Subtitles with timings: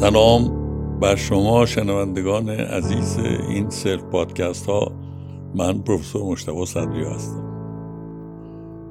[0.00, 0.50] سلام
[1.00, 4.92] بر شما شنوندگان عزیز این سلف پادکست ها.
[5.54, 7.44] من پروفسور مشتبه صدری هستم.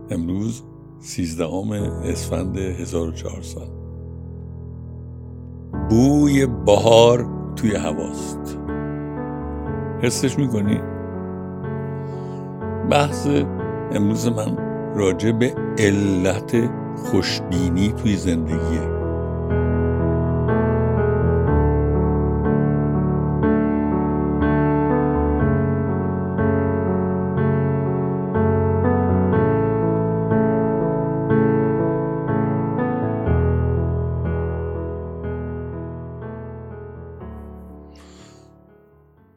[0.09, 0.63] امروز
[0.99, 1.71] سیزدهم
[2.03, 3.61] اسفند 1400
[5.89, 8.59] بوی بهار توی هواست.
[10.01, 10.81] حسش می‌کنی؟
[12.91, 13.27] بحث
[13.91, 14.57] امروز من
[14.95, 19.04] راجع به علت خوشبینی توی زندگیه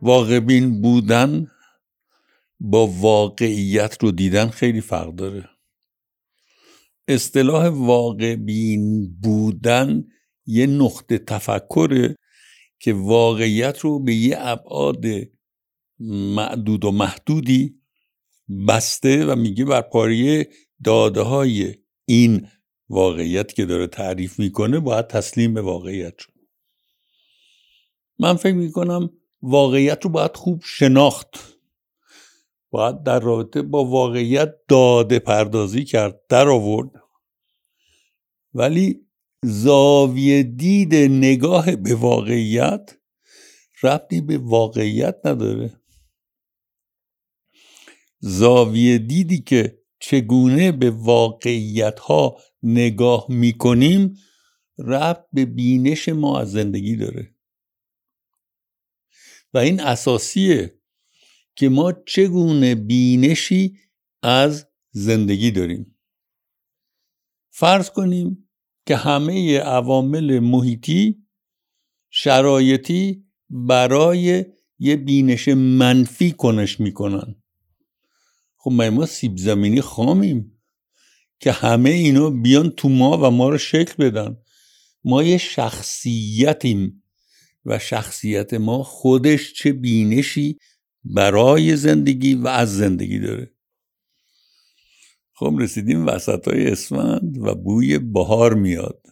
[0.02, 1.46] واقع بین بودن
[2.60, 5.48] با واقعیت رو دیدن خیلی فرق داره.
[7.08, 10.04] اصطلاح واقع بین بودن
[10.46, 12.16] یه نقطه تفکره
[12.80, 15.04] که واقعیت رو به یه ابعاد
[16.00, 17.74] معدود و محدودی
[18.68, 20.48] بسته و میگه بر پایه
[20.84, 21.74] داده های
[22.04, 22.48] این
[22.88, 26.32] واقعیت که داره تعریف می‌کنه باید تسلیم به واقعیت شد.
[28.18, 29.10] من فکر می‌کنم
[29.42, 31.58] واقعیت رو باید خوب شناخت.
[32.70, 36.90] باید در رابطه با واقعیت داده پردازی کرد در آورد.
[38.54, 39.06] ولی
[39.44, 42.98] زاویه دید نگاه به واقعیت
[43.82, 45.80] ربطی به واقعیت نداره.
[48.20, 54.16] زاویه دیدی که چگونه به واقعیت ها نگاه می‌کنیم
[54.78, 57.34] ربط به بینش ما از زندگی داره.
[59.54, 60.80] و این اساسیه
[61.56, 63.78] که ما چگونه بینشی
[64.22, 65.98] از زندگی داریم.
[67.50, 68.48] فرض کنیم
[68.86, 71.26] که همه عوامل محیطی
[72.10, 74.44] شرایطی برای
[74.78, 77.42] یه بینش منفی کنش می‌کنن.
[78.56, 80.60] خب ما سیب زمینی خامیم
[81.40, 84.36] که همه اینا بیان تو ما و ما رو شکل بدن.
[85.04, 87.02] ما یه شخصیتیم.
[87.68, 90.58] و شخصیت ما خودش چه بینشی
[91.04, 93.54] برای زندگی و از زندگی داره.
[95.34, 99.06] خب رسیدیم وسط های اسفند و بوی بهار میاد.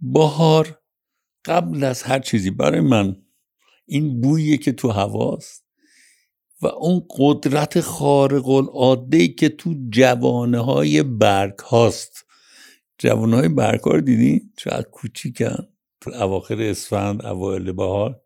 [0.00, 0.80] بهار
[1.44, 3.22] قبل از هر چیزی برای من
[3.86, 5.64] این بویی که تو هواست
[6.62, 12.26] و اون قدرت خارق العاده که تو جوانه های برگ هاست.
[12.98, 15.75] جوانه های برگ ها رو دیدی؟ چقدر کوچیکن.
[16.14, 18.22] اواخر اسفند اوایل بهار.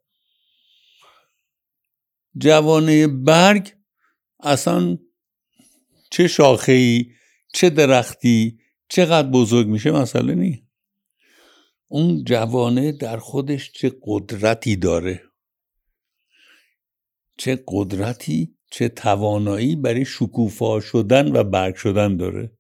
[2.37, 3.73] جوانه برگ
[4.41, 4.99] اصلا
[6.11, 7.13] چه شاخه ای
[7.55, 8.59] چه درختی
[8.89, 10.67] چقدر بزرگ میشه مسئله نی
[11.89, 15.23] اون جوانه در خودش چه قدرتی داره.
[17.39, 22.59] چه قدرتی چه توانایی برای شکوفا شدن و برگ شدن داره.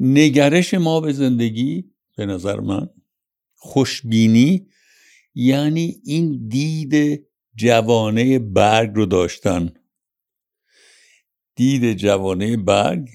[0.00, 2.88] نگرش ما به زندگی به نظر من
[3.64, 4.66] خوشبینی
[5.34, 9.72] یعنی این دید جوانه برگ رو داشتن.
[11.56, 13.08] دید جوانه برگ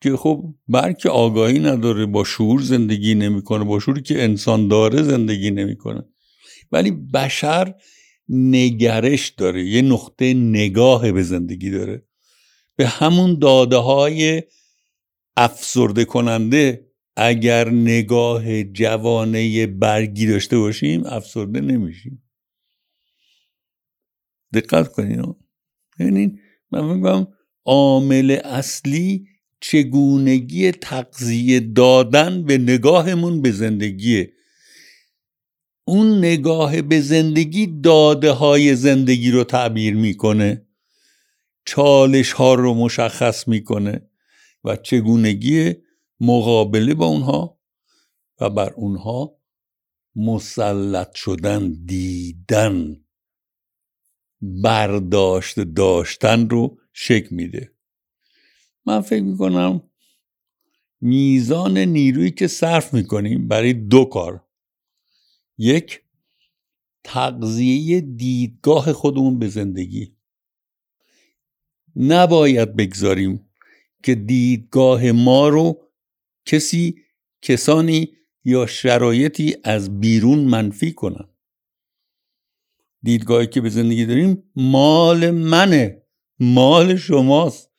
[0.00, 5.02] که خب برگ که آگاهی نداره با شعور زندگی نمی‌کنه با شعوری که انسان داره
[5.02, 6.04] زندگی نمی‌کنه.
[6.72, 7.74] ولی بشر
[8.28, 12.06] نگرش داره یه نقطه نگاه به زندگی داره.
[12.76, 14.42] به همون داده های
[15.36, 16.87] افسرده کننده
[17.20, 22.22] اگر نگاه جوانه برگی داشته باشیم افسرده نمیشیم.
[24.54, 25.34] دقت کنین
[25.98, 26.40] ببینین
[26.70, 27.26] من میگم
[27.64, 29.28] عامل اصلی
[29.60, 34.32] چگونگی تقضیه دادن به نگاهمون به زندگیه
[35.84, 40.66] اون نگاه به زندگی داده های زندگی رو تعبیر می‌کنه.
[41.64, 44.10] چالش ها رو مشخص می‌کنه
[44.64, 45.74] و چگونگی
[46.20, 47.60] مقابله با اونها
[48.40, 49.38] و بر اونها
[50.16, 53.04] مسلط شدن دیدن
[54.40, 57.72] برداشت داشتن رو شک میده.
[58.86, 59.82] من فکر می‌کنم
[61.00, 64.46] میزان نیرویی که صرف می‌کنیم برای دو کار.
[65.58, 66.02] یک
[67.04, 70.16] تقضیه دیدگاه خودمون به زندگی.
[71.96, 73.50] نباید بگذاریم
[74.02, 75.87] که دیدگاه ما رو
[76.48, 76.94] کسی
[77.42, 78.12] کسانی
[78.44, 81.28] یا شرایطی از بیرون منفی کنن
[83.02, 86.02] دیدگاهی که به زندگی داریم مال منه
[86.38, 87.70] مال شماست.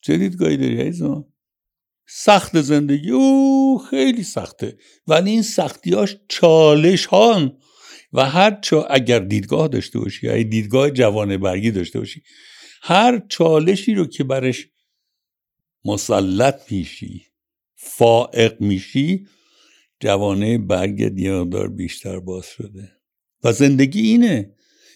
[0.00, 1.02] چه دیدگاهی داری عزیز
[2.08, 4.78] سخت زندگی او خیلی سخته.
[5.06, 7.58] ولی این سختیاش چالش هان
[8.12, 12.22] و هر چا اگر دیدگاه داشته باشی یا دیدگاه جوان برگی داشته باشی
[12.82, 14.68] هر چالشی رو که برش
[15.84, 17.25] مسلط میشی.
[17.76, 19.26] فائق میشی
[20.00, 22.92] جوانه برگ دیادار بیشتر باز شده.
[23.44, 24.54] و زندگی اینه.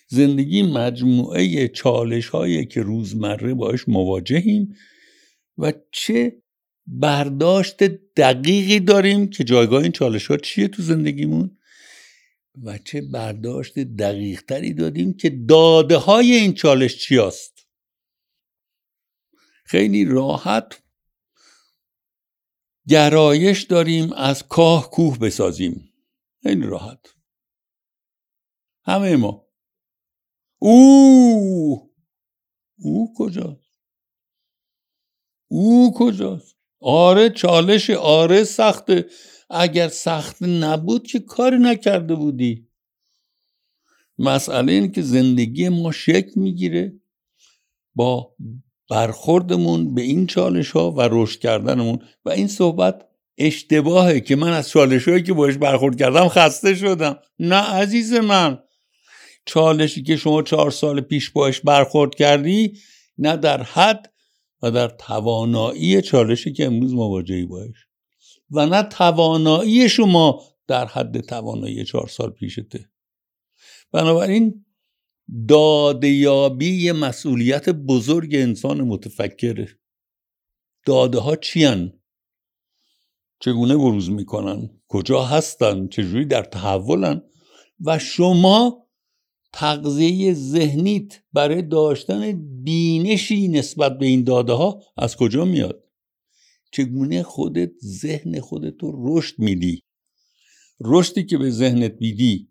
[0.08, 4.74] زندگی مجموعه چالش هایی که روزمره باش مواجهیم
[5.58, 6.42] و چه
[6.86, 7.84] برداشت
[8.16, 11.58] دقیقی داریم که جایگاه این چالش ها چیه تو زندگیمون
[12.62, 17.66] و چه برداشت دقیق تری دادیم که داده های این چالش چی است
[19.64, 20.82] خیلی راحت
[22.88, 25.92] گرایش داریم از کاه کوه بسازیم.
[26.42, 27.14] خیلی راحت.
[28.84, 29.46] همه ما.
[30.58, 31.94] او
[32.78, 33.70] او کجاست؟
[35.48, 39.06] او کجاست؟ آره چالش آره سخته.
[39.50, 42.68] اگر سخت نبود که کاری نکرده بودی؟
[44.18, 47.00] مسئله اینه که زندگی ما شکل می‌گیره.
[47.94, 48.36] با
[48.90, 53.06] برخوردمون به این چالش ها و رشد کردنمون و این صحبت
[53.38, 57.18] اشتباهه که من از چالش هایی که باش برخورد کردم خسته شدم.
[57.38, 58.58] نه عزیز من.
[59.46, 62.78] چالشی که شما چهار سال پیش باش برخورد کردی
[63.18, 64.12] نه در حد
[64.62, 67.86] و در توانایی چالشی که امروز مواجهی باش
[68.50, 72.88] و نه توانایی شما در حد توانایی چهار سال پیشته.
[73.92, 74.64] بنابراین
[75.48, 79.78] دادیابی یه مسئولیت بزرگ انسان متفکره.
[80.86, 81.92] داده ها چیان؟
[83.40, 87.22] چگونه بروز می‌کنن؟ کجا هستن؟ چجوری در تحولن؟
[87.80, 88.86] و شما
[89.52, 92.32] تغذیه ذهنیت برای داشتن
[92.62, 95.84] بینشی نسبت به این داده ها از کجا میاد؟
[96.72, 99.82] چگونه خودت ذهن خودت رو رشد میدی؟
[100.80, 102.49] رشدی که به ذهنت میدی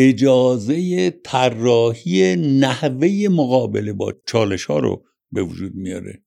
[0.00, 6.24] اجازه طراحی نحوه مقابله با چالش ها رو به وجود میاره.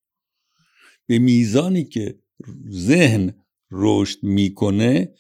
[1.08, 2.20] به میزانی که
[2.70, 3.34] ذهن
[3.72, 5.14] رشد می‌کنه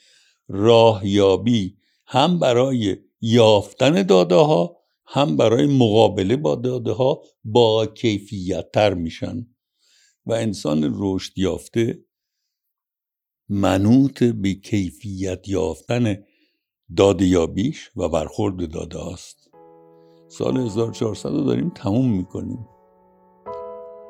[0.48, 8.94] راهیابی هم برای یافتن داده ها هم برای مقابله با داده ها با کیفیت تر
[8.94, 9.48] میشن.
[10.26, 12.06] و انسان رشد یافته
[13.50, 16.24] منوط به کیفیت یافتن
[16.98, 19.50] داده یابیش و برخورد داده هاست.
[20.28, 22.68] سال 1400 رو داریم تموم می‌کنیم.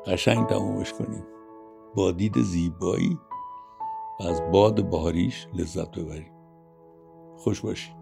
[0.06, 1.24] قشنگ تمومش کنیم.
[1.94, 3.18] با دید زیبایی
[4.20, 6.32] از باد بهاریش لذت ببریم.
[7.36, 8.01] خوش باشید.